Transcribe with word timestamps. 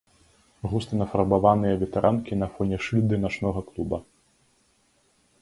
Густа 0.69 0.99
нафарбаваныя 1.01 1.75
ветэранкі 1.83 2.33
на 2.41 2.47
фоне 2.55 2.77
шыльды 2.87 3.15
начнога 3.27 3.61
клуба. 3.69 4.03